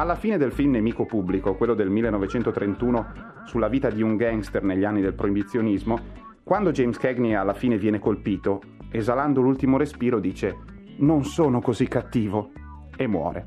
Alla 0.00 0.14
fine 0.14 0.38
del 0.38 0.50
film 0.50 0.70
Nemico 0.70 1.04
Pubblico, 1.04 1.56
quello 1.56 1.74
del 1.74 1.90
1931 1.90 3.42
sulla 3.44 3.68
vita 3.68 3.90
di 3.90 4.00
un 4.00 4.16
gangster 4.16 4.62
negli 4.62 4.82
anni 4.82 5.02
del 5.02 5.12
proibizionismo, 5.12 5.98
quando 6.42 6.72
James 6.72 6.96
Cagney 6.96 7.34
alla 7.34 7.52
fine 7.52 7.76
viene 7.76 7.98
colpito, 7.98 8.62
esalando 8.90 9.42
l'ultimo 9.42 9.76
respiro 9.76 10.18
dice 10.18 10.56
non 11.00 11.26
sono 11.26 11.60
così 11.60 11.86
cattivo 11.86 12.50
e 12.96 13.06
muore. 13.06 13.44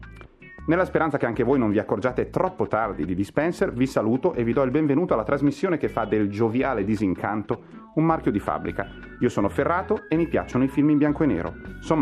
Nella 0.68 0.86
speranza 0.86 1.18
che 1.18 1.26
anche 1.26 1.42
voi 1.42 1.58
non 1.58 1.72
vi 1.72 1.80
accorgiate 1.80 2.30
troppo 2.30 2.68
tardi 2.68 3.04
di 3.04 3.16
Dispenser, 3.16 3.74
vi 3.74 3.88
saluto 3.88 4.36
e 4.36 4.44
vi 4.44 4.54
do 4.54 4.62
il 4.62 4.70
benvenuto 4.70 5.16
alla 5.16 5.24
trasmissione 5.24 5.78
che 5.78 5.90
fa 5.90 6.06
del 6.06 6.30
gioviale 6.30 6.84
disincanto 6.84 7.64
un 7.96 8.06
marchio 8.06 8.30
di 8.30 8.40
fabbrica. 8.40 8.88
Io 9.22 9.30
sono 9.30 9.50
Ferrato 9.50 10.04
e 10.08 10.16
mi 10.18 10.28
piacciono 10.28 10.66
i 10.66 10.70
film 10.70 10.92
in 10.92 11.00
bianco 11.00 11.24
e 11.24 11.26
nero. 11.26 11.56
Sono 11.80 12.02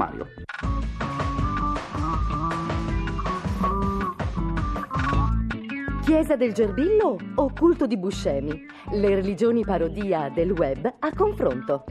Chiesa 6.11 6.35
del 6.35 6.51
Gerbillo 6.51 7.15
o 7.35 7.53
culto 7.57 7.87
di 7.87 7.95
Buscemi? 7.95 8.65
Le 8.91 9.15
religioni 9.15 9.63
parodia 9.63 10.27
del 10.27 10.51
web 10.51 10.95
a 10.99 11.09
confronto. 11.15 11.85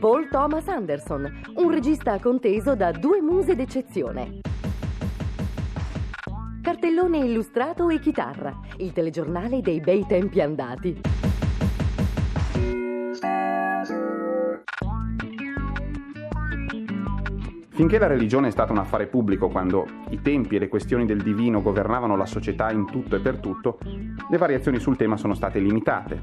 Paul 0.00 0.28
Thomas 0.28 0.66
Anderson, 0.66 1.40
un 1.54 1.70
regista 1.70 2.18
conteso 2.18 2.74
da 2.74 2.90
due 2.90 3.20
muse 3.20 3.54
d'eccezione. 3.54 4.40
Cartellone 6.60 7.18
illustrato 7.18 7.88
e 7.90 8.00
chitarra, 8.00 8.58
il 8.78 8.92
telegiornale 8.92 9.60
dei 9.60 9.78
bei 9.78 10.04
tempi 10.04 10.40
andati. 10.40 11.27
Finché 17.78 17.98
la 17.98 18.08
religione 18.08 18.48
è 18.48 18.50
stata 18.50 18.72
un 18.72 18.78
affare 18.78 19.06
pubblico, 19.06 19.46
quando 19.46 19.86
i 20.08 20.20
tempi 20.20 20.56
e 20.56 20.58
le 20.58 20.66
questioni 20.66 21.06
del 21.06 21.22
divino 21.22 21.62
governavano 21.62 22.16
la 22.16 22.26
società 22.26 22.72
in 22.72 22.86
tutto 22.86 23.14
e 23.14 23.20
per 23.20 23.38
tutto, 23.38 23.78
le 24.28 24.36
variazioni 24.36 24.80
sul 24.80 24.96
tema 24.96 25.16
sono 25.16 25.32
state 25.32 25.60
limitate. 25.60 26.20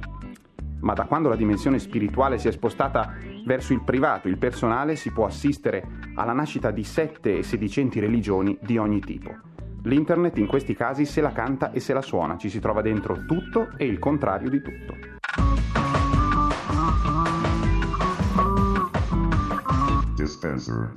Ma 0.81 0.91
da 0.91 1.05
quando 1.05 1.29
la 1.29 1.37
dimensione 1.37 1.79
spirituale 1.79 2.39
si 2.39 2.49
è 2.49 2.51
spostata 2.51 3.13
verso 3.45 3.71
il 3.71 3.83
privato, 3.85 4.27
il 4.27 4.37
personale, 4.37 4.97
si 4.97 5.13
può 5.13 5.27
assistere 5.27 5.87
alla 6.15 6.33
nascita 6.33 6.71
di 6.71 6.83
sette 6.83 7.37
e 7.37 7.43
sedicenti 7.43 8.01
religioni 8.01 8.57
di 8.61 8.77
ogni 8.77 8.99
tipo. 8.99 9.33
L'internet 9.83 10.37
in 10.37 10.47
questi 10.47 10.75
casi 10.75 11.05
se 11.05 11.21
la 11.21 11.31
canta 11.31 11.71
e 11.71 11.79
se 11.79 11.93
la 11.93 12.01
suona, 12.01 12.35
ci 12.35 12.49
si 12.49 12.59
trova 12.59 12.81
dentro 12.81 13.23
tutto 13.25 13.69
e 13.77 13.85
il 13.85 13.97
contrario 13.97 14.49
di 14.49 14.61
tutto. 14.61 15.74
Dispenser. 20.53 20.93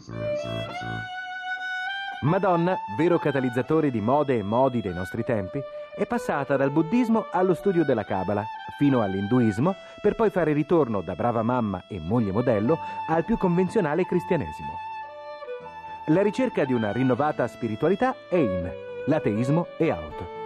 Madonna, 2.23 2.77
vero 2.97 3.19
catalizzatore 3.19 3.91
di 3.91 4.01
mode 4.01 4.37
e 4.37 4.43
modi 4.43 4.81
dei 4.81 4.93
nostri 4.93 5.25
tempi, 5.25 5.61
è 5.97 6.07
passata 6.07 6.57
dal 6.57 6.71
buddismo 6.71 7.27
allo 7.31 7.55
studio 7.55 7.85
della 7.85 8.05
Kabbalah, 8.05 8.45
fino 8.77 9.03
all'induismo, 9.03 9.75
per 10.03 10.15
poi 10.15 10.31
fare 10.31 10.53
ritorno 10.53 11.01
da 11.01 11.15
brava 11.15 11.43
mamma 11.43 11.85
e 11.89 12.01
moglie 12.01 12.33
modello 12.33 12.79
al 13.09 13.25
più 13.25 13.37
convenzionale 13.37 14.05
cristianesimo. 14.05 14.71
La 16.07 16.23
ricerca 16.23 16.65
di 16.65 16.73
una 16.73 16.93
rinnovata 16.93 17.47
spiritualità 17.47 18.15
è 18.29 18.37
in 18.37 18.71
l'ateismo 19.07 19.67
e 19.77 19.91
out. 19.93 20.37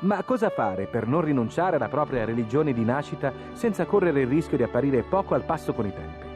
Ma 0.00 0.22
cosa 0.24 0.50
fare 0.50 0.86
per 0.86 1.06
non 1.06 1.20
rinunciare 1.20 1.76
alla 1.76 1.88
propria 1.88 2.24
religione 2.24 2.72
di 2.72 2.84
nascita 2.84 3.32
senza 3.52 3.84
correre 3.84 4.22
il 4.22 4.26
rischio 4.26 4.56
di 4.56 4.64
apparire 4.64 5.02
poco 5.02 5.34
al 5.34 5.44
passo 5.44 5.72
con 5.72 5.86
i 5.86 5.92
tempi? 5.92 6.26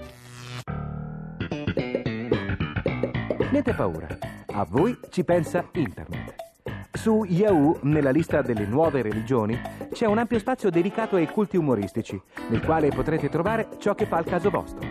Niente 3.56 3.72
paura, 3.72 4.06
a 4.52 4.66
voi 4.68 4.94
ci 5.08 5.24
pensa 5.24 5.64
Internet. 5.72 6.34
Su 6.92 7.24
Yahoo, 7.24 7.78
nella 7.84 8.10
lista 8.10 8.42
delle 8.42 8.66
nuove 8.66 9.00
religioni, 9.00 9.58
c'è 9.94 10.04
un 10.04 10.18
ampio 10.18 10.38
spazio 10.38 10.68
dedicato 10.68 11.16
ai 11.16 11.26
culti 11.26 11.56
umoristici, 11.56 12.20
nel 12.50 12.62
quale 12.62 12.90
potrete 12.90 13.30
trovare 13.30 13.68
ciò 13.78 13.94
che 13.94 14.04
fa 14.04 14.18
il 14.18 14.26
caso 14.26 14.50
vostro. 14.50 14.86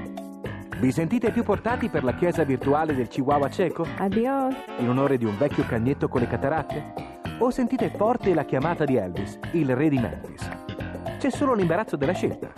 Vi 0.80 0.92
sentite 0.92 1.30
più 1.30 1.44
portati 1.44 1.90
per 1.90 2.04
la 2.04 2.16
chiesa 2.16 2.44
virtuale 2.44 2.96
del 2.96 3.08
Chihuahua 3.08 3.52
cieco? 3.52 3.86
Adios. 4.00 4.56
In 4.80 4.90
onore 4.90 5.20
di 5.20 5.26
un 5.26 5.38
vecchio 5.38 5.64
cagnetto 5.68 6.08
con 6.08 6.22
le 6.22 6.28
cataratte? 6.28 6.94
O 7.38 7.52
sentite 7.52 7.92
forte 7.96 8.34
la 8.34 8.46
chiamata 8.46 8.84
di 8.84 8.96
Elvis, 8.96 9.38
il 9.52 9.76
re 9.76 9.90
di 9.90 10.00
Memphis? 10.00 10.50
C'è 11.20 11.30
solo 11.30 11.54
l'imbarazzo 11.54 11.98
della 11.98 12.14
scelta. 12.14 12.52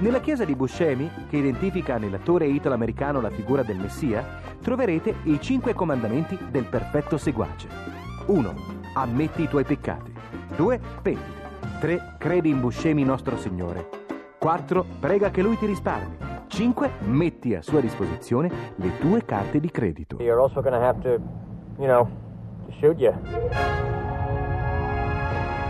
Nella 0.00 0.20
chiesa 0.20 0.44
di 0.44 0.54
Buscemi, 0.54 1.10
che 1.28 1.38
identifica 1.38 1.98
nell'attore 1.98 2.46
italo-americano 2.46 3.20
la 3.20 3.30
figura 3.30 3.64
del 3.64 3.78
Messia, 3.78 4.24
troverete 4.62 5.12
i 5.24 5.40
cinque 5.40 5.74
comandamenti 5.74 6.38
del 6.52 6.66
perfetto 6.66 7.18
seguace. 7.18 7.66
1. 8.26 8.54
Ammetti 8.94 9.42
i 9.42 9.48
tuoi 9.48 9.64
peccati. 9.64 10.12
2. 10.54 10.80
Pentiti. 11.02 11.36
3. 11.80 12.14
Credi 12.16 12.48
in 12.48 12.60
Buscemi 12.60 13.02
nostro 13.02 13.36
Signore. 13.38 13.88
4. 14.38 14.86
Prega 15.00 15.30
che 15.30 15.42
Lui 15.42 15.58
ti 15.58 15.66
risparmi. 15.66 16.16
5. 16.46 16.90
Metti 17.00 17.56
a 17.56 17.62
sua 17.62 17.80
disposizione 17.80 18.48
le 18.76 18.98
tue 18.98 19.24
carte 19.24 19.58
di 19.58 19.68
credito. 19.68 20.22
You're 20.22 20.40
also 20.40 20.60
to 20.62 20.80
have 20.80 21.00
to, 21.00 21.20
you 21.76 21.88
know, 21.88 22.08
shoot 22.78 23.00
you. 23.00 23.12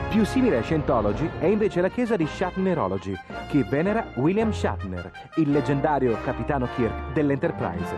Più 0.09 0.25
simile 0.25 0.57
a 0.57 0.63
Scientology 0.63 1.29
è 1.39 1.45
invece 1.45 1.83
la 1.83 1.91
chiesa 1.91 2.17
di 2.17 2.27
Shatnerology, 2.27 3.13
che 3.51 3.63
venera 3.65 4.07
William 4.15 4.51
Shatner, 4.51 5.11
il 5.37 5.51
leggendario 5.51 6.17
capitano 6.25 6.67
Kirk 6.75 7.13
dell'Enterprise. 7.13 7.95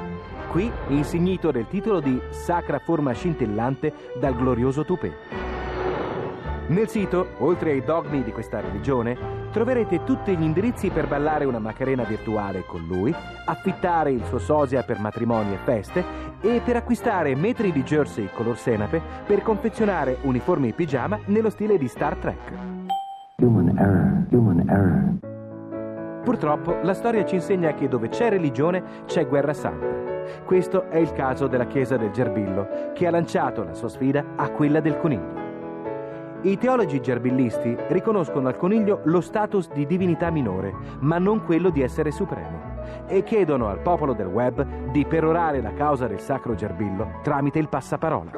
Qui 0.50 0.70
insignito 0.88 1.52
del 1.52 1.68
titolo 1.68 2.00
di 2.00 2.20
Sacra 2.30 2.80
forma 2.80 3.12
scintillante 3.12 3.94
dal 4.18 4.34
glorioso 4.34 4.84
Tupé. 4.84 5.14
Nel 6.66 6.88
sito, 6.88 7.28
oltre 7.38 7.70
ai 7.70 7.84
dogmi 7.84 8.24
di 8.24 8.32
questa 8.32 8.60
religione, 8.60 9.39
troverete 9.50 10.04
tutti 10.04 10.36
gli 10.36 10.42
indirizzi 10.42 10.90
per 10.90 11.06
ballare 11.06 11.44
una 11.44 11.58
macarena 11.58 12.04
virtuale 12.04 12.64
con 12.64 12.86
lui, 12.86 13.14
affittare 13.44 14.12
il 14.12 14.24
suo 14.24 14.38
sosia 14.38 14.82
per 14.82 14.98
matrimoni 14.98 15.52
e 15.52 15.58
feste 15.64 16.04
e 16.40 16.60
per 16.64 16.76
acquistare 16.76 17.34
metri 17.34 17.72
di 17.72 17.82
jersey 17.82 18.28
color 18.32 18.56
senape 18.56 19.02
per 19.26 19.42
confezionare 19.42 20.18
uniformi 20.22 20.68
e 20.68 20.72
pigiama 20.72 21.18
nello 21.26 21.50
stile 21.50 21.76
di 21.78 21.88
Star 21.88 22.16
Trek. 22.16 22.52
Human 23.36 23.76
error, 23.78 24.26
human 24.30 24.68
error. 24.68 25.28
Purtroppo 26.22 26.76
la 26.82 26.94
storia 26.94 27.24
ci 27.24 27.36
insegna 27.36 27.74
che 27.74 27.88
dove 27.88 28.08
c'è 28.08 28.28
religione 28.28 28.82
c'è 29.06 29.26
guerra 29.26 29.54
santa. 29.54 29.86
Questo 30.44 30.88
è 30.90 30.98
il 30.98 31.12
caso 31.12 31.46
della 31.46 31.66
Chiesa 31.66 31.96
del 31.96 32.10
Gerbillo, 32.10 32.92
che 32.94 33.06
ha 33.06 33.10
lanciato 33.10 33.64
la 33.64 33.74
sua 33.74 33.88
sfida 33.88 34.24
a 34.36 34.50
quella 34.50 34.80
del 34.80 34.98
coniglio. 34.98 35.39
I 36.42 36.56
teologi 36.56 37.02
gerbillisti 37.02 37.76
riconoscono 37.88 38.48
al 38.48 38.56
coniglio 38.56 39.02
lo 39.04 39.20
status 39.20 39.70
di 39.72 39.84
divinità 39.84 40.30
minore, 40.30 40.74
ma 41.00 41.18
non 41.18 41.44
quello 41.44 41.68
di 41.68 41.82
essere 41.82 42.10
supremo, 42.10 42.78
e 43.06 43.22
chiedono 43.22 43.68
al 43.68 43.80
popolo 43.80 44.14
del 44.14 44.28
web 44.28 44.90
di 44.90 45.04
perorare 45.04 45.60
la 45.60 45.74
causa 45.74 46.06
del 46.06 46.18
sacro 46.18 46.54
gerbillo 46.54 47.20
tramite 47.22 47.58
il 47.58 47.68
passaparola. 47.68 48.30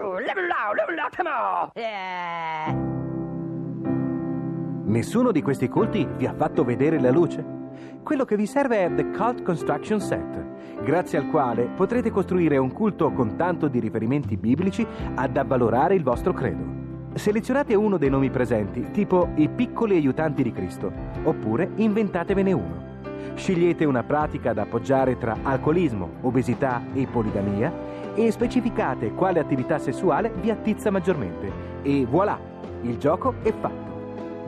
Nessuno 4.85 5.31
di 5.31 5.41
questi 5.41 5.69
culti 5.69 6.05
vi 6.17 6.27
ha 6.27 6.35
fatto 6.35 6.65
vedere 6.65 7.01
la 7.01 7.13
luce? 7.13 7.61
Quello 8.03 8.25
che 8.25 8.35
vi 8.35 8.47
serve 8.47 8.85
è 8.85 8.93
The 8.93 9.11
Cult 9.11 9.43
Construction 9.43 10.01
Set, 10.01 10.83
grazie 10.83 11.19
al 11.19 11.31
quale 11.31 11.71
potrete 11.77 12.11
costruire 12.11 12.57
un 12.57 12.73
culto 12.73 13.13
con 13.13 13.37
tanto 13.37 13.69
di 13.69 13.79
riferimenti 13.79 14.37
biblici 14.37 14.85
ad 15.15 15.37
avvalorare 15.37 15.95
il 15.95 16.03
vostro 16.03 16.33
credo. 16.33 16.82
Selezionate 17.15 17.75
uno 17.75 17.99
dei 17.99 18.09
nomi 18.09 18.31
presenti, 18.31 18.91
tipo 18.91 19.29
i 19.35 19.49
piccoli 19.49 19.97
aiutanti 19.97 20.43
di 20.43 20.51
Cristo, 20.51 20.91
oppure 21.25 21.71
inventatevene 21.75 22.53
uno. 22.53 22.91
Scegliete 23.35 23.85
una 23.85 24.03
pratica 24.03 24.55
da 24.55 24.63
appoggiare 24.63 25.19
tra 25.19 25.37
alcolismo, 25.43 26.09
obesità 26.23 26.83
e 26.95 27.07
poligamia 27.07 27.71
e 28.15 28.31
specificate 28.31 29.13
quale 29.13 29.41
attività 29.41 29.79
sessuale 29.79 30.33
vi 30.41 30.51
attizza 30.51 30.91
maggiormente. 30.91 31.51
E 31.83 32.07
voilà, 32.07 32.39
il 32.81 32.97
gioco 32.97 33.35
è 33.43 33.53
fatto. 33.53 33.91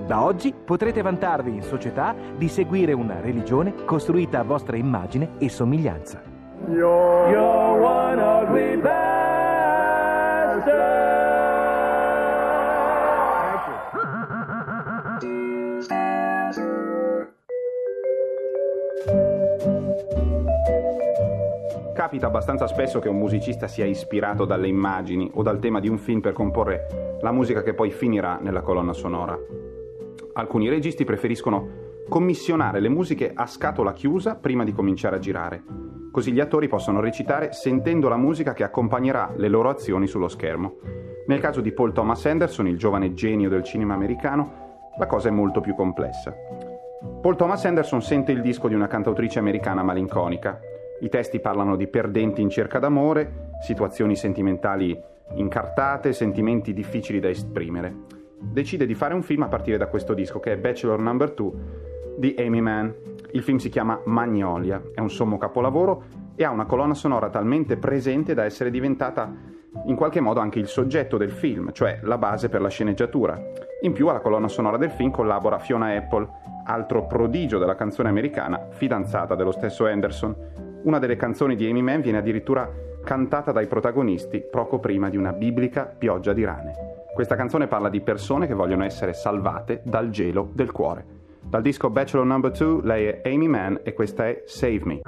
Da 0.06 0.22
oggi 0.22 0.52
potrete 0.52 1.02
vantarvi 1.02 1.54
in 1.54 1.62
società 1.62 2.14
di 2.36 2.48
seguire 2.48 2.94
una 2.94 3.20
religione 3.20 3.84
costruita 3.84 4.40
a 4.40 4.42
vostra 4.42 4.76
immagine 4.76 5.32
e 5.38 5.50
somiglianza. 5.50 6.22
You're, 6.66 7.30
you're 7.30 7.64
Capita 21.94 22.26
abbastanza 22.26 22.66
spesso 22.66 22.98
che 22.98 23.08
un 23.08 23.18
musicista 23.18 23.68
sia 23.68 23.84
ispirato 23.84 24.44
dalle 24.44 24.66
immagini 24.66 25.30
o 25.34 25.42
dal 25.42 25.60
tema 25.60 25.78
di 25.78 25.88
un 25.88 25.96
film 25.96 26.20
per 26.20 26.32
comporre 26.32 27.18
la 27.20 27.30
musica 27.30 27.62
che 27.62 27.72
poi 27.72 27.92
finirà 27.92 28.38
nella 28.42 28.62
colonna 28.62 28.92
sonora. 28.92 29.38
Alcuni 30.32 30.68
registi 30.68 31.04
preferiscono 31.04 31.68
commissionare 32.08 32.80
le 32.80 32.88
musiche 32.88 33.30
a 33.32 33.46
scatola 33.46 33.92
chiusa 33.92 34.34
prima 34.34 34.64
di 34.64 34.72
cominciare 34.72 35.14
a 35.14 35.20
girare, 35.20 35.62
così 36.10 36.32
gli 36.32 36.40
attori 36.40 36.66
possono 36.66 36.98
recitare 36.98 37.52
sentendo 37.52 38.08
la 38.08 38.16
musica 38.16 38.54
che 38.54 38.64
accompagnerà 38.64 39.32
le 39.36 39.48
loro 39.48 39.68
azioni 39.68 40.08
sullo 40.08 40.26
schermo. 40.26 40.78
Nel 41.28 41.38
caso 41.38 41.60
di 41.60 41.70
Paul 41.70 41.92
Thomas 41.92 42.26
Anderson, 42.26 42.66
il 42.66 42.76
giovane 42.76 43.14
genio 43.14 43.48
del 43.48 43.62
cinema 43.62 43.94
americano, 43.94 44.90
la 44.98 45.06
cosa 45.06 45.28
è 45.28 45.30
molto 45.30 45.60
più 45.60 45.76
complessa. 45.76 46.34
Paul 47.20 47.36
Thomas 47.36 47.64
Anderson 47.64 48.02
sente 48.02 48.32
il 48.32 48.42
disco 48.42 48.66
di 48.66 48.74
una 48.74 48.88
cantautrice 48.88 49.38
americana 49.38 49.84
malinconica. 49.84 50.60
I 51.00 51.08
testi 51.08 51.40
parlano 51.40 51.76
di 51.76 51.86
perdenti 51.88 52.40
in 52.40 52.48
cerca 52.48 52.78
d'amore, 52.78 53.50
situazioni 53.60 54.16
sentimentali 54.16 54.98
incartate, 55.34 56.12
sentimenti 56.12 56.72
difficili 56.72 57.20
da 57.20 57.28
esprimere. 57.28 58.22
Decide 58.38 58.86
di 58.86 58.94
fare 58.94 59.14
un 59.14 59.22
film 59.22 59.42
a 59.42 59.48
partire 59.48 59.78
da 59.78 59.88
questo 59.88 60.14
disco 60.14 60.38
che 60.38 60.52
è 60.52 60.56
Bachelor 60.56 61.00
Number 61.00 61.32
2 61.32 61.52
di 62.16 62.34
Amy 62.38 62.60
Mann. 62.60 62.90
Il 63.32 63.42
film 63.42 63.58
si 63.58 63.68
chiama 63.68 64.00
Magnolia, 64.04 64.80
è 64.94 65.00
un 65.00 65.10
sommo 65.10 65.38
capolavoro 65.38 66.04
e 66.36 66.44
ha 66.44 66.50
una 66.50 66.66
colonna 66.66 66.94
sonora 66.94 67.28
talmente 67.30 67.76
presente 67.76 68.34
da 68.34 68.44
essere 68.44 68.70
diventata 68.70 69.32
in 69.86 69.96
qualche 69.96 70.20
modo 70.20 70.40
anche 70.40 70.60
il 70.60 70.68
soggetto 70.68 71.16
del 71.16 71.32
film, 71.32 71.72
cioè 71.72 71.98
la 72.02 72.18
base 72.18 72.48
per 72.48 72.60
la 72.60 72.68
sceneggiatura. 72.68 73.40
In 73.82 73.92
più 73.92 74.08
alla 74.08 74.20
colonna 74.20 74.48
sonora 74.48 74.76
del 74.76 74.90
film 74.90 75.10
collabora 75.10 75.58
Fiona 75.58 75.96
Apple, 75.96 76.28
altro 76.66 77.06
prodigio 77.06 77.58
della 77.58 77.74
canzone 77.74 78.08
americana, 78.08 78.68
fidanzata 78.70 79.34
dello 79.34 79.52
stesso 79.52 79.86
Anderson. 79.86 80.63
Una 80.84 80.98
delle 80.98 81.16
canzoni 81.16 81.56
di 81.56 81.66
Amy 81.66 81.80
Mann 81.80 82.00
viene 82.00 82.18
addirittura 82.18 82.70
cantata 83.02 83.52
dai 83.52 83.66
protagonisti 83.66 84.42
poco 84.42 84.78
prima 84.80 85.08
di 85.08 85.16
una 85.16 85.32
biblica 85.32 85.84
pioggia 85.86 86.34
di 86.34 86.44
rane. 86.44 86.72
Questa 87.14 87.36
canzone 87.36 87.68
parla 87.68 87.88
di 87.88 88.02
persone 88.02 88.46
che 88.46 88.52
vogliono 88.52 88.84
essere 88.84 89.14
salvate 89.14 89.80
dal 89.82 90.10
gelo 90.10 90.50
del 90.52 90.72
cuore. 90.72 91.06
Dal 91.40 91.62
disco 91.62 91.88
Bachelor 91.88 92.26
No. 92.26 92.38
2 92.38 92.80
lei 92.82 93.06
è 93.06 93.22
Amy 93.24 93.46
Mann 93.46 93.76
e 93.82 93.94
questa 93.94 94.26
è 94.26 94.42
Save 94.44 94.82
Me. 94.84 95.00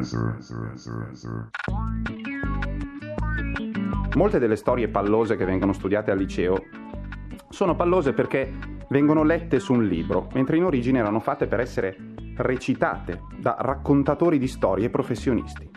Dispenser. 0.00 1.50
Molte 4.16 4.38
delle 4.38 4.56
storie 4.56 4.88
pallose 4.88 5.36
che 5.36 5.44
vengono 5.44 5.72
studiate 5.72 6.10
al 6.10 6.18
liceo 6.18 6.64
sono 7.50 7.76
pallose 7.76 8.12
perché 8.12 8.52
vengono 8.88 9.22
lette 9.22 9.60
su 9.60 9.74
un 9.74 9.84
libro, 9.84 10.28
mentre 10.32 10.56
in 10.56 10.64
origine 10.64 10.98
erano 10.98 11.20
fatte 11.20 11.46
per 11.46 11.60
essere 11.60 11.96
recitate 12.36 13.20
da 13.38 13.56
raccontatori 13.58 14.38
di 14.38 14.48
storie 14.48 14.88
professionisti. 14.88 15.70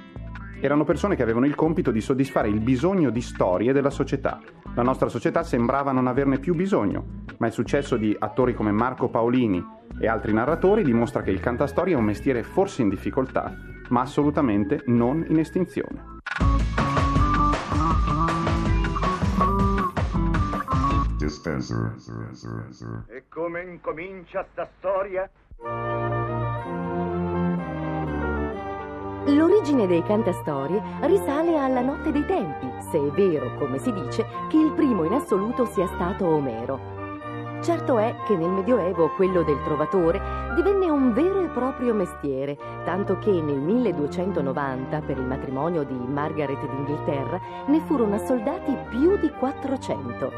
Erano 0.61 0.85
persone 0.85 1.17
che 1.17 1.23
avevano 1.23 1.45
il 1.45 1.55
compito 1.55 1.91
di 1.91 1.99
soddisfare 1.99 2.47
il 2.47 2.61
bisogno 2.61 3.09
di 3.09 3.21
storie 3.21 3.73
della 3.73 3.89
società. 3.89 4.39
La 4.75 4.83
nostra 4.83 5.09
società 5.09 5.43
sembrava 5.43 5.91
non 5.91 6.07
averne 6.07 6.39
più 6.39 6.55
bisogno, 6.55 7.23
ma 7.39 7.47
il 7.47 7.53
successo 7.53 7.97
di 7.97 8.15
attori 8.17 8.53
come 8.53 8.71
Marco 8.71 9.09
Paolini 9.09 9.63
e 9.99 10.07
altri 10.07 10.31
narratori 10.31 10.83
dimostra 10.83 11.21
che 11.21 11.31
il 11.31 11.41
cantastorie 11.41 11.93
è 11.93 11.97
un 11.97 12.05
mestiere 12.05 12.43
forse 12.43 12.81
in 12.81 12.89
difficoltà, 12.89 13.53
ma 13.89 14.01
assolutamente 14.01 14.83
non 14.87 15.25
in 15.27 15.39
estinzione. 15.39 16.11
E 23.07 23.23
come 23.29 23.61
incomincia 23.63 24.45
sta 24.51 24.69
storia? 24.77 25.29
L'origine 29.25 29.87
dei 29.87 30.03
cantastorie 30.03 30.81
risale 31.03 31.57
alla 31.57 31.81
notte 31.81 32.11
dei 32.11 32.25
tempi, 32.25 32.67
se 32.91 32.97
è 32.97 33.09
vero, 33.11 33.55
come 33.57 33.79
si 33.79 33.93
dice, 33.93 34.25
che 34.49 34.57
il 34.57 34.73
primo 34.73 35.05
in 35.05 35.13
assoluto 35.13 35.65
sia 35.65 35.87
stato 35.87 36.25
Omero. 36.25 37.02
Certo 37.63 37.97
è 37.97 38.13
che 38.25 38.35
nel 38.35 38.49
Medioevo 38.49 39.11
quello 39.15 39.41
del 39.41 39.61
trovatore 39.63 40.19
divenne 40.53 40.89
un 40.89 41.13
vero 41.13 41.39
e 41.39 41.47
proprio 41.47 41.93
mestiere, 41.93 42.57
tanto 42.83 43.17
che 43.19 43.31
nel 43.31 43.57
1290, 43.57 44.99
per 44.99 45.17
il 45.17 45.23
matrimonio 45.23 45.83
di 45.83 45.93
Margaret 45.93 46.59
d'Inghilterra, 46.59 47.39
ne 47.67 47.79
furono 47.85 48.15
assoldati 48.15 48.75
più 48.89 49.17
di 49.17 49.31
400. 49.31 50.31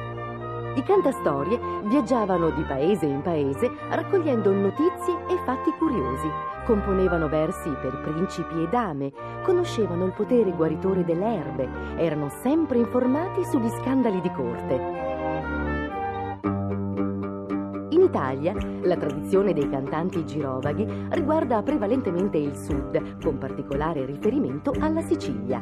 I 0.76 0.84
cantastorie 0.84 1.60
viaggiavano 1.86 2.52
di 2.52 2.62
paese 2.62 3.08
in 3.08 3.24
paese 3.24 3.72
raccogliendo 3.90 4.52
notizie 4.52 5.26
e 5.28 5.40
fatti 5.46 5.72
curiosi, 5.80 6.30
componevano 6.66 7.28
versi 7.28 7.70
per 7.82 8.02
principi 8.02 8.62
e 8.62 8.68
dame, 8.70 9.12
conoscevano 9.44 10.06
il 10.06 10.12
potere 10.12 10.52
guaritore 10.52 11.04
delle 11.04 11.38
erbe, 11.38 11.68
erano 11.96 12.30
sempre 12.44 12.78
informati 12.78 13.44
sugli 13.46 13.70
scandali 13.80 14.22
di 14.22 14.32
corte. 14.32 15.05
Italia, 18.06 18.56
la 18.84 18.96
tradizione 18.96 19.54
dei 19.54 19.70
cantanti 19.70 20.26
girovaghi 20.26 20.88
riguarda 21.10 21.62
prevalentemente 21.62 22.38
il 22.38 22.56
sud, 22.56 23.22
con 23.22 23.38
particolare 23.38 24.06
riferimento 24.06 24.74
alla 24.80 25.02
Sicilia. 25.02 25.62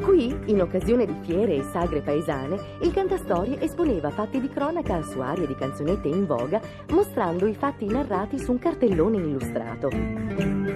Qui, 0.00 0.36
in 0.46 0.60
occasione 0.60 1.06
di 1.06 1.16
fiere 1.22 1.56
e 1.56 1.62
sagre 1.64 2.00
paesane, 2.00 2.58
il 2.82 2.92
cantastorie 2.92 3.60
esponeva 3.60 4.10
fatti 4.10 4.40
di 4.40 4.48
cronaca 4.48 5.02
su 5.02 5.20
arie 5.20 5.46
di 5.46 5.54
canzonette 5.54 6.08
in 6.08 6.24
voga, 6.24 6.60
mostrando 6.90 7.46
i 7.46 7.54
fatti 7.54 7.86
narrati 7.86 8.38
su 8.38 8.52
un 8.52 8.58
cartellone 8.58 9.16
illustrato. 9.16 10.67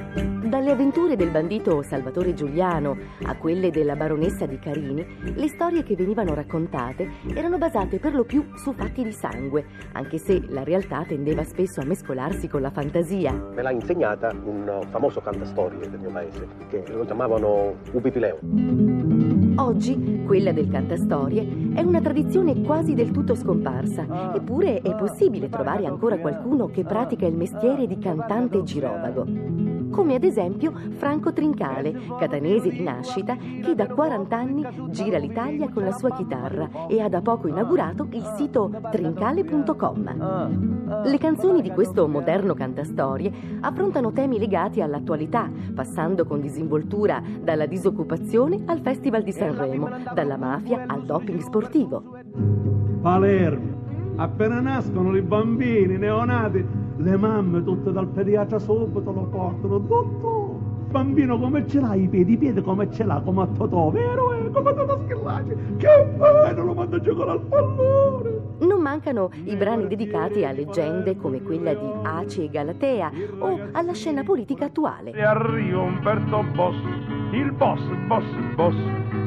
Dalle 0.52 0.72
avventure 0.72 1.16
del 1.16 1.30
bandito 1.30 1.80
Salvatore 1.80 2.34
Giuliano 2.34 2.94
a 3.22 3.38
quelle 3.38 3.70
della 3.70 3.96
baronessa 3.96 4.44
di 4.44 4.58
Carini, 4.58 5.02
le 5.34 5.48
storie 5.48 5.82
che 5.82 5.96
venivano 5.96 6.34
raccontate 6.34 7.10
erano 7.34 7.56
basate 7.56 7.98
per 7.98 8.12
lo 8.12 8.24
più 8.24 8.44
su 8.56 8.74
fatti 8.74 9.02
di 9.02 9.12
sangue, 9.12 9.64
anche 9.92 10.18
se 10.18 10.42
la 10.48 10.62
realtà 10.62 11.06
tendeva 11.08 11.42
spesso 11.42 11.80
a 11.80 11.86
mescolarsi 11.86 12.48
con 12.48 12.60
la 12.60 12.70
fantasia. 12.70 13.32
Me 13.32 13.62
l'ha 13.62 13.70
insegnata 13.70 14.30
un 14.44 14.80
famoso 14.90 15.22
cantastorie 15.22 15.88
del 15.88 15.98
mio 15.98 16.10
paese, 16.10 16.46
che 16.68 16.84
lo 16.92 17.06
chiamavano 17.06 17.76
Upipileo. 17.92 18.40
Oggi 19.56 20.22
quella 20.26 20.52
del 20.52 20.68
cantastorie 20.68 21.72
è 21.72 21.80
una 21.80 22.02
tradizione 22.02 22.60
quasi 22.60 22.92
del 22.92 23.10
tutto 23.10 23.34
scomparsa, 23.34 24.34
eppure 24.34 24.82
è 24.82 24.94
possibile 24.96 25.48
trovare 25.48 25.86
ancora 25.86 26.18
qualcuno 26.18 26.66
che 26.66 26.84
pratica 26.84 27.24
il 27.24 27.36
mestiere 27.36 27.86
di 27.86 27.96
cantante 27.98 28.62
girovago. 28.62 29.81
Come 29.92 30.14
ad 30.14 30.24
esempio 30.24 30.72
Franco 30.96 31.34
Trincale, 31.34 31.92
catanese 32.18 32.70
di 32.70 32.82
nascita, 32.82 33.36
che 33.36 33.74
da 33.74 33.86
40 33.86 34.36
anni 34.36 34.66
gira 34.88 35.18
l'Italia 35.18 35.68
con 35.68 35.84
la 35.84 35.92
sua 35.92 36.12
chitarra 36.12 36.86
e 36.88 37.02
ha 37.02 37.10
da 37.10 37.20
poco 37.20 37.46
inaugurato 37.46 38.06
il 38.10 38.24
sito 38.36 38.70
trincale.com. 38.90 41.02
Le 41.04 41.18
canzoni 41.18 41.60
di 41.60 41.70
questo 41.70 42.08
moderno 42.08 42.54
cantastorie 42.54 43.30
affrontano 43.60 44.12
temi 44.12 44.38
legati 44.38 44.80
all'attualità, 44.80 45.50
passando 45.74 46.24
con 46.24 46.40
disinvoltura 46.40 47.22
dalla 47.42 47.66
disoccupazione 47.66 48.62
al 48.64 48.80
Festival 48.80 49.22
di 49.22 49.32
Sanremo, 49.32 49.90
dalla 50.14 50.38
mafia 50.38 50.84
al 50.86 51.04
doping 51.04 51.40
sportivo. 51.40 52.16
Palermo. 53.02 53.80
Appena 54.16 54.60
nascono 54.60 55.16
i 55.16 55.22
bambini 55.22 55.96
neonati, 55.96 56.64
le 56.96 57.16
mamme 57.16 57.62
tutte 57.62 57.92
dal 57.92 58.06
pediatra 58.08 58.58
subito 58.58 59.12
lo 59.12 59.22
portano. 59.24 59.78
Dottor, 59.78 60.50
bambino 60.90 61.38
come 61.38 61.66
ce 61.66 61.80
l'ha, 61.80 61.94
i 61.94 62.06
piedi, 62.06 62.32
i 62.34 62.36
piedi 62.36 62.60
come 62.60 62.90
ce 62.92 63.04
l'ha, 63.04 63.20
come 63.24 63.42
a 63.42 63.46
Totò, 63.46 63.90
vero? 63.90 64.32
Eh? 64.34 64.50
Come 64.50 64.70
a 64.70 64.74
Totò 64.74 65.00
Schillaci, 65.04 65.56
che 65.78 66.04
bello, 66.16 66.64
lo 66.64 66.74
manda 66.74 66.96
a 66.96 67.00
giocare 67.00 67.30
al 67.30 67.40
pallone. 67.40 68.30
Non 68.60 68.80
mancano 68.80 69.30
i 69.44 69.56
brani 69.56 69.88
dedicati 69.88 70.44
a 70.44 70.52
leggende 70.52 71.16
come 71.16 71.42
quella 71.42 71.72
di 71.72 71.90
Aci 72.02 72.44
e 72.44 72.50
Galatea 72.50 73.10
o 73.38 73.58
alla 73.72 73.92
scena 73.92 74.22
politica 74.22 74.66
attuale. 74.66 75.12
E 75.12 75.22
arriva 75.22 75.80
Umberto 75.80 76.44
Boss, 76.54 76.76
il 77.32 77.52
boss, 77.52 77.80
boss, 78.06 78.24
boss, 78.54 78.76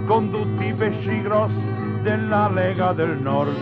con 0.05 0.29
tutti 0.29 0.65
i 0.65 0.73
pesci 0.73 1.21
grossi 1.21 1.73
della 2.03 2.49
Lega 2.49 2.93
del 2.93 3.17
Nord. 3.17 3.55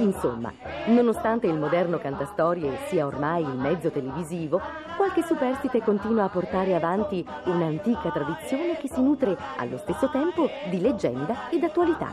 Insomma, 0.00 0.50
nonostante 0.86 1.46
il 1.46 1.58
moderno 1.58 1.98
cantastorie 1.98 2.78
sia 2.88 3.04
ormai 3.04 3.42
il 3.42 3.56
mezzo 3.56 3.90
televisivo, 3.90 4.58
qualche 4.96 5.22
superstite 5.22 5.82
continua 5.82 6.24
a 6.24 6.28
portare 6.28 6.74
avanti 6.74 7.24
un'antica 7.44 8.10
tradizione 8.10 8.78
che 8.78 8.88
si 8.88 9.02
nutre 9.02 9.36
allo 9.58 9.76
stesso 9.76 10.08
tempo 10.08 10.48
di 10.70 10.80
leggenda 10.80 11.50
ed 11.50 11.64
attualità. 11.64 12.08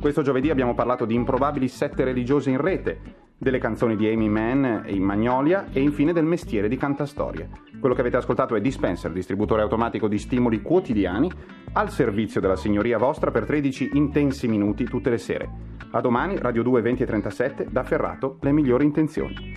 Questo 0.00 0.22
giovedì 0.22 0.50
abbiamo 0.50 0.74
parlato 0.74 1.04
di 1.04 1.14
improbabili 1.14 1.68
sette 1.68 2.02
religiose 2.02 2.50
in 2.50 2.60
rete, 2.60 3.28
delle 3.40 3.58
canzoni 3.58 3.96
di 3.96 4.06
Amy 4.06 4.28
Mann 4.28 4.84
in 4.88 5.02
Magnolia 5.02 5.68
e 5.72 5.80
infine 5.80 6.12
del 6.12 6.26
mestiere 6.26 6.68
di 6.68 6.76
cantastorie. 6.76 7.48
Quello 7.80 7.94
che 7.94 8.02
avete 8.02 8.18
ascoltato 8.18 8.54
è 8.54 8.60
Dispenser, 8.60 9.10
distributore 9.12 9.62
automatico 9.62 10.08
di 10.08 10.18
stimoli 10.18 10.60
quotidiani, 10.60 11.32
al 11.72 11.90
servizio 11.90 12.42
della 12.42 12.56
signoria 12.56 12.98
vostra 12.98 13.30
per 13.30 13.46
13 13.46 13.92
intensi 13.94 14.46
minuti 14.46 14.84
tutte 14.84 15.08
le 15.08 15.16
sere. 15.16 15.48
A 15.92 16.02
domani, 16.02 16.36
Radio 16.36 16.62
2 16.62 16.82
20 16.82 17.02
e 17.02 17.06
37, 17.06 17.66
da 17.70 17.82
Ferrato, 17.82 18.36
le 18.42 18.52
migliori 18.52 18.84
intenzioni. 18.84 19.56